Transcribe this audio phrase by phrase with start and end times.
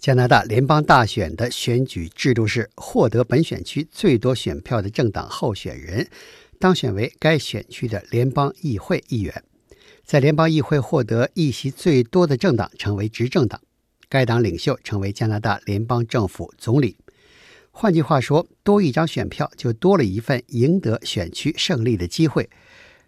[0.00, 6.08] 加拿大联邦大选的选举制度是，获得本选区最多选票的政党候选人
[6.58, 9.44] 当选为该选区的联邦议会议员。
[10.02, 13.60] 在联邦议会获得议席最多的政党成为执政党，
[14.08, 16.96] 该党领袖成为加拿大联邦政府总理。
[17.70, 22.48] 换句话说，多一张选票就多了一份赢得选区胜利的机会。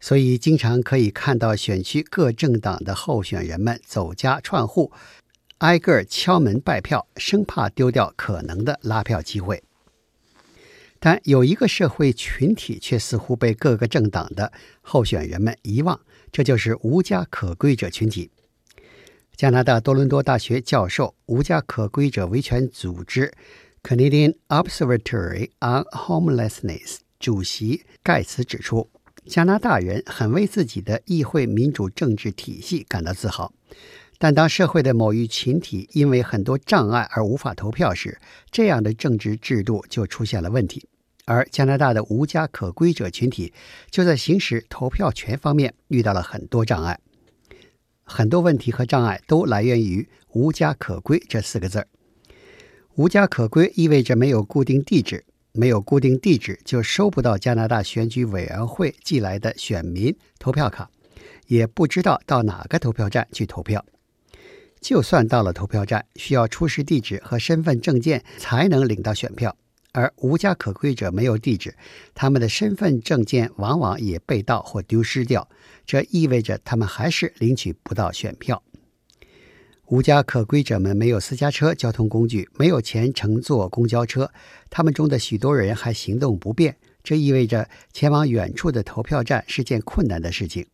[0.00, 4.92] 所以，经常可以看到选区各政党的候选人们走家串户。
[5.64, 9.64] 挨个敲门拜票，生怕丢掉可能的拉票机会。
[11.00, 15.98] 但有一个社会群体却似乎被各个政党的候选人们遗忘，
[16.30, 18.30] 这就是无家可归者群体。
[19.34, 23.32] 加拿大多伦多大学教授、无家可归者维权组织
[23.82, 28.90] Canadian Observatory on Homelessness 主席盖茨指出，
[29.24, 33.54] 加拿大人很为自己的议会民主政治体系感到自豪。
[34.18, 38.18] 但当社会的某一群体因为很多障碍而无法投票时，
[38.50, 40.88] 这样的政治制度就出现了问题。
[41.26, 43.52] 而加拿大的无家可归者群体
[43.90, 46.98] 就在行使投票权方面遇到了很多障碍。
[48.02, 51.86] 很多问题和障碍都来源于“无家可归”这四个字。
[52.96, 60.90] 无家可归意味着没有固定地址，没有固定地址就收不到加拿大选举委员会寄来的选民投票卡，
[61.46, 63.82] 也不知道到哪个投票站去投票。
[64.84, 69.56] 就算到了投票站，需要出示地址和身份证件才能领到选票。
[69.92, 71.74] 而无家可归者没有地址，
[72.14, 75.48] 他们的身份证件往往也被盗或丢失掉，
[75.86, 78.62] 这意味着他们还是领取不到选票。
[79.86, 84.30] 无家可归者们没有私家车交通工具，没有钱乘坐公交车，
[84.68, 90.66] 他们中的许多人还行动不便，这意味着前往远处的投票站是件困难的事情。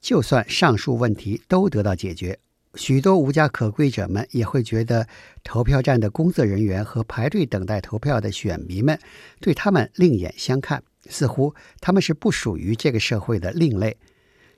[0.00, 2.40] 就算上述问题都得到解决。
[2.74, 5.08] 许多无家可归者们也会觉得，
[5.42, 8.98] 投票站的工作人员和排队等待投票的选民们
[9.40, 13.96] 对他们另眼相看，似乎他们是不属于这个社会的另类。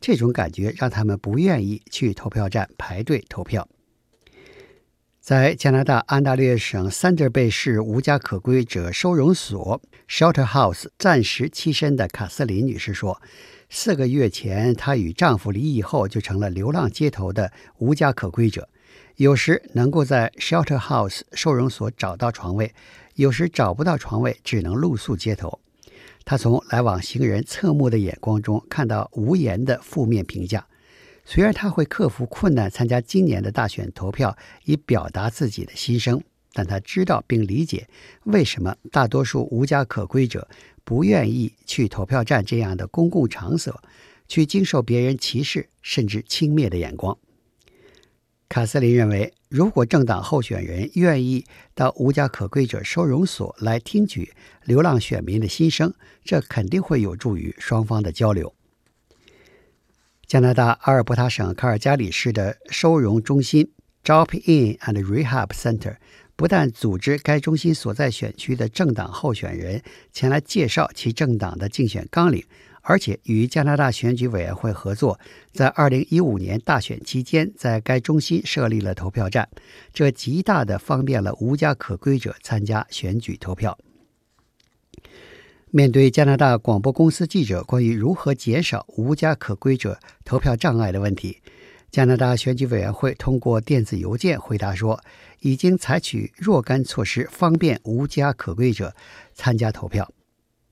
[0.00, 3.68] 这种感觉让他们不愿意去投票站排队投票。
[5.20, 13.20] 在加拿大安大略省三德贝市无家可归者收容所 （Shelter House） 暂时栖身的卡斯琳女士说。
[13.70, 18.66] 四个月前，她与丈夫离异后，就成了流浪街头的无家可归者。
[19.16, 22.74] 有时能够在 Shelter House 收容所找到床位，
[23.16, 25.60] 有时找不到床位，只能露宿街头。
[26.24, 30.66] 她从来往行人侧目的眼光中看到无言的负面评价。
[31.26, 36.22] 虽然她会克服困难参加今年的大选投票，以表达自己的心声，
[36.58, 37.86] 但他知道并理解
[38.24, 40.48] 为什么大多数无家可归者。
[40.82, 43.80] 不愿意去投票站这样的公共场所，
[44.26, 47.16] 去经受别人歧视甚至轻蔑的眼光。
[48.48, 54.32] 卡斯林认为，如果政党候选人愿意到无家可归者收容所来听取
[54.64, 55.94] 流浪选民的心声，
[56.24, 58.52] 这肯定会有助于双方的交流。
[60.26, 63.70] 加拿大阿尔伯塔省卡尔加里市的收容中心
[64.02, 65.96] （Drop In and Rehab Center）。
[66.38, 69.82] 不但组织该中心所在选区的政党候选人
[70.12, 72.44] 前来介绍其政党的竞选纲领，
[72.82, 75.18] 而且与加拿大选举委员会合作，
[75.52, 79.48] 在二零一五年大选期间，在该中心设立了投票站，
[79.92, 83.76] 这极大的方便了无家可归者参加选举投票。
[85.72, 91.42] 面对加拿大广播公司记者关于如何减少无家可归者投票障碍的问题。
[91.90, 95.02] 加拿大选举委员会通过电子邮件回答说，
[95.40, 98.94] 已经采取若干措施，方便无家可归者
[99.34, 100.12] 参加投票。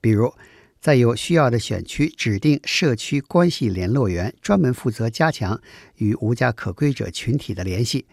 [0.00, 0.32] 比如，
[0.80, 5.60] 在有需要的选区指定社区关系联络员，专门负责加强
[5.96, 8.06] 与无家可归者群体的联系；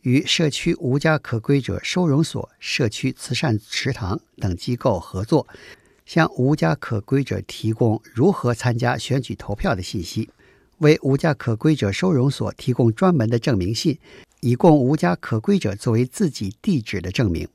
[0.00, 5.46] 与社区无家可归者收容所、社区慈善池塘等机构合作，
[6.06, 10.30] 向无家可归者提供如何参加选举投票的信息。
[10.78, 13.98] 为无家可归者收容所提供专门的证明信，
[14.40, 17.48] 以供无家可归者作为自己地址的证明。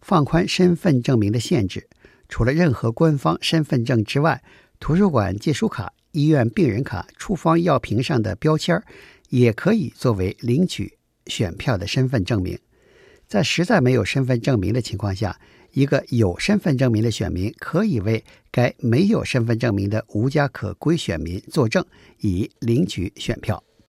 [0.00, 1.88] 放宽身份证明的限制，
[2.28, 4.42] 除了任何官方身份证之外，
[4.80, 8.84] 图书馆借书卡、医院病人卡、处方药瓶上的标签儿
[9.28, 12.58] 也可以作为领取选票的身份证明。
[13.32, 15.40] 在实在没有身份证明的情况下，
[15.72, 21.82] 一个有身份证明的选民可以为该没有身份证明的无家可归选民作证，
[22.20, 23.64] 以领取选票。